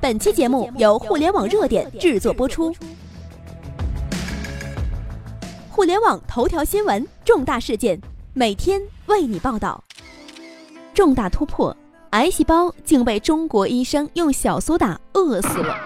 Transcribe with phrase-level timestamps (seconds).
[0.00, 2.72] 本期节目由互联网热点制作播出。
[5.68, 8.00] 互联网头条新闻，重大事件，
[8.32, 9.82] 每天为你报道。
[10.94, 11.76] 重大突破，
[12.10, 15.76] 癌细胞竟被中国医生用小苏打饿死了。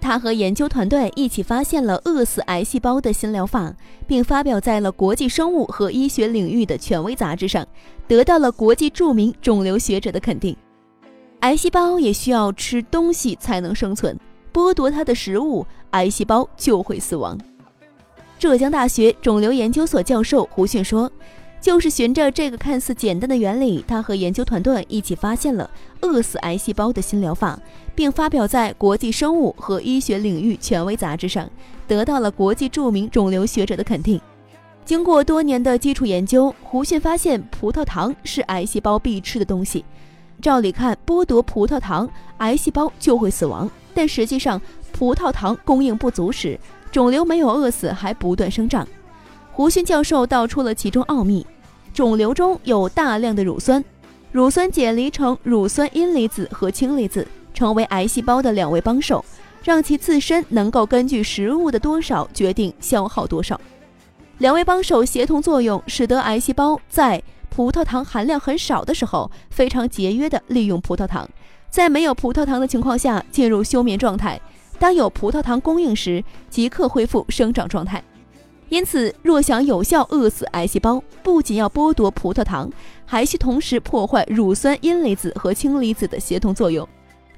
[0.00, 3.74] 他和研究团队一起发现了饿死癌细胞的新疗法，
[4.06, 7.66] 并发表在了国际生物和医学领域的权威杂志上，
[8.08, 10.56] 得到了国际著名肿瘤学者的肯定。
[11.42, 14.16] 癌细胞也需要吃东西才能生存，
[14.52, 17.36] 剥夺它的食物，癌细胞就会死亡。
[18.38, 21.10] 浙江大学肿瘤研究所教授胡迅说
[21.60, 25.68] ：“就是循着这个看似简单的原理，他和研究团队一起发现了
[26.02, 27.58] 饿死癌细胞的新疗法，
[27.92, 31.50] 并发表在国际生物和医学领域权威杂志上，
[31.88, 34.20] 得到了国际著名肿瘤学者的肯定。
[34.84, 39.84] 经过多年的基础研究，胡迅发现葡萄糖是癌细胞必吃的东西。
[40.42, 42.06] 照理看，剥夺葡萄糖，
[42.38, 44.60] 癌细胞就会死亡，但实际上，
[44.92, 46.60] 葡萄糖供应不足时。”
[46.92, 48.86] 肿瘤没有饿死，还不断生长。
[49.50, 51.46] 胡迅教授道出了其中奥秘：
[51.94, 53.82] 肿瘤中有大量的乳酸，
[54.30, 59.24] 乳酸解离成乳酸阴离子和氢离子，成为癌细胞的两位帮手，
[59.64, 63.58] 让其自身能够根据食物的多少决定消耗多少。
[64.36, 67.22] 两位帮手协同作用，使得癌细胞在
[67.54, 71.26] 葡萄糖含量很少的时候，非常节约地利用葡萄糖；
[71.68, 74.40] 在没有葡萄糖的情况下，进入休眠状态。
[74.78, 78.02] 当有葡萄糖供应时，即刻恢复生长状态。
[78.70, 82.70] 因此，若想有效饿死癌细胞，不仅要剥夺葡萄糖，
[83.04, 86.88] 还需同时破坏乳酸阴离子和氢离子的协同作用。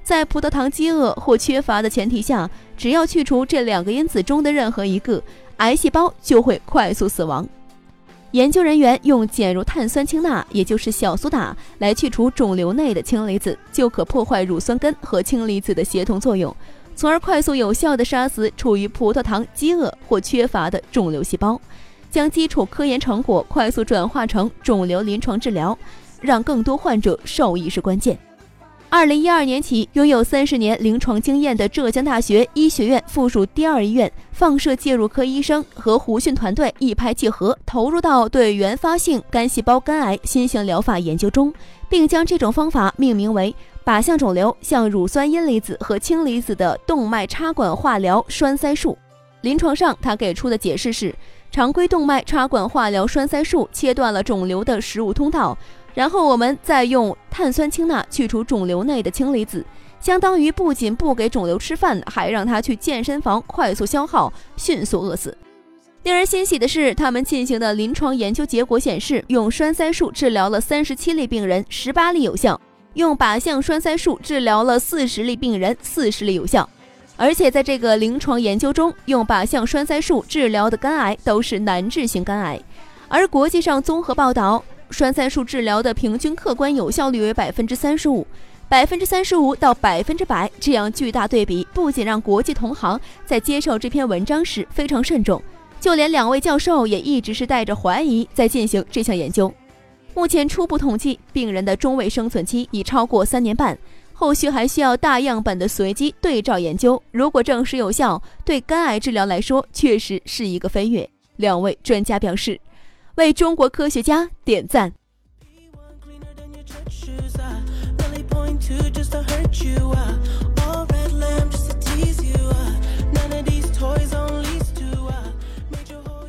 [0.01, 5.21] 在葡萄糖饥饿或缺乏的前提下，只要去除这两个因子中的任何一个，
[5.57, 7.45] 癌细胞就会快速死亡。
[8.35, 16.53] 研究人员用减入碳酸氢钠，也就是小苏打，来去除肿瘤内的氢离子，就可破坏乳酸根和氢离子的协同作用。
[16.97, 21.57] 从而快速有效地杀死处于葡萄糖饥饿或缺乏的肿瘤细胞，
[22.11, 25.77] 将基础科研成果快速转化成肿瘤临床治疗，
[26.19, 28.19] 让更多患者受益是关键。
[28.89, 41.53] 二零一二年起，拥有三十年临床经验的浙江大学医学院附属第二医院放射介入科医生和胡迅团队一拍即合，投入到对原发性肝细胞肝癌新型疗法研究中，
[41.89, 43.53] 并将这种方法命名为。
[43.83, 48.97] 靶向肿瘤向乳酸阴离子和氢离子的动脉插管化疗栓塞术，
[49.41, 51.13] 临床上他给出的解释是：
[51.51, 55.55] 常规动脉插管化疗栓塞术切断了肿瘤的食物通道，
[55.95, 59.65] 然后我们再用碳酸氢钠去除肿瘤内的氢离子，
[59.99, 65.35] 相当于不仅不给肿瘤吃饭，还让它去健身房快速消耗，迅速饿死。
[66.03, 72.61] 令人欣喜的是，他们进行的临床研究结果显示，用栓塞术治疗了三十七例病人，十八例有效。
[72.93, 76.69] 用靶向栓塞术治疗了四十例病人，四十例有效，
[77.17, 82.57] 而且在这个临床研究中，用靶向栓塞术治疗的肝癌都是难治型肝癌，
[83.09, 88.25] 而国际上综合报道，栓塞术治疗的平均客观有效率为百分之三十五，
[88.67, 95.41] 百分之三十五到百分之百这样巨大对比，不仅让国际同行在接受这篇文章时非常慎重，
[95.79, 99.53] 就连两位教授也一直是带着怀疑在进行这项研究。
[100.13, 103.77] 目前初步统计，病人的中位生存期已超过三年半，
[104.13, 107.01] 后续还需要大样本的随机对照研究。
[107.11, 111.09] 如果证实有效，对肝癌治疗来说确实是一个飞跃。
[111.35, 112.57] 两位专家表示，
[113.15, 114.91] 为中国科学家点赞。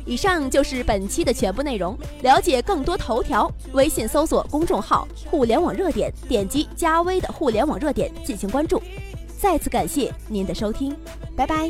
[0.05, 1.95] 以上就是本期的全部内容。
[2.21, 8.81] 了解更多头条，微信搜索公众号“互联网热点”，点击加微的“互联网热点”进行关注。
[9.37, 10.95] 再次感谢您的收听，
[11.35, 11.69] 拜拜。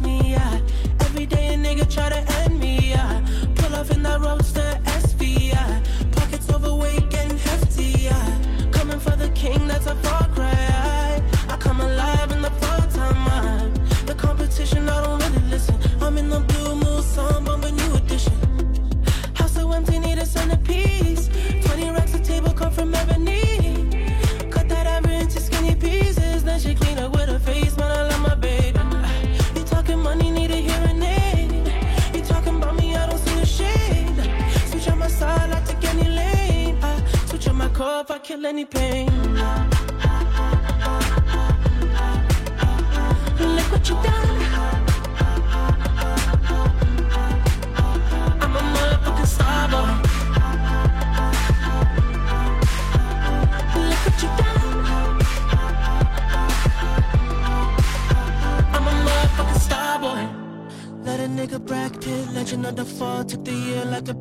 [38.23, 39.07] kill any pain.
[43.55, 44.41] Look what you done.
[48.41, 49.91] I'm a motherfucking star boy.
[53.89, 54.85] Look what you done.
[58.75, 60.23] I'm a motherfucking star boy.
[61.03, 64.13] Let a nigga Brad Pitt, legend of the fall, took the year like a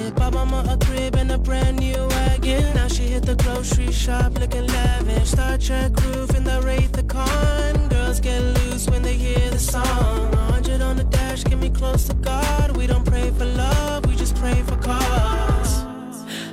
[0.00, 0.14] bandit.
[0.16, 2.74] Bought mama a crib and a brand new wagon.
[2.74, 5.30] Now she hit the grocery shop looking lavish.
[5.30, 7.88] Star Trek roof in the Wraith the Con.
[7.88, 10.30] Girls get loose when they hear the song.
[10.30, 12.76] 100 on the dash, get me close to God.
[12.76, 15.84] We don't pray for love, we just pray for cause.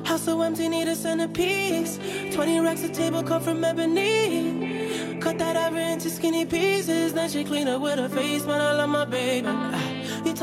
[0.04, 2.00] House so empty, need a centerpiece.
[2.34, 5.18] 20 racks of table cut from ebony.
[5.20, 7.14] Cut that ever into skinny pieces.
[7.14, 8.62] Then she clean up with her face, man.
[8.62, 9.48] I love my baby.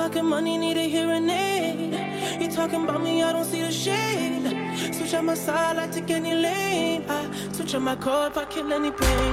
[0.05, 2.39] Talking money, need a hearing aid.
[2.39, 4.95] You talking about me, I don't see the shade.
[4.95, 7.07] Switch on my side, I take any lane.
[7.09, 9.33] I switch on my core if I kill any pain.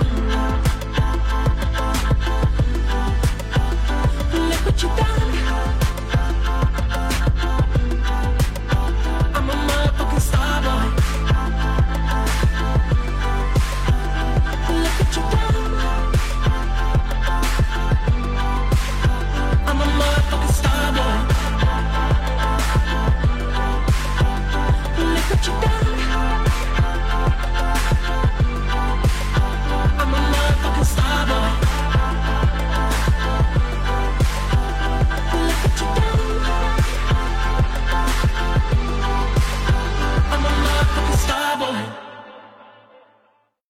[4.49, 5.10] Look what you done.